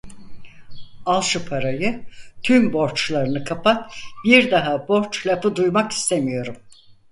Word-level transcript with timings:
Al 1.05 1.21
şu 1.21 1.45
parayı, 1.45 2.03
tüm 2.43 2.73
borçlarını 2.73 3.43
kapat, 3.43 3.93
bir 4.25 4.51
daha 4.51 4.87
borç 4.87 5.27
lafı 5.27 5.55
duymak 5.55 5.91
istemiyorum. 5.91 6.55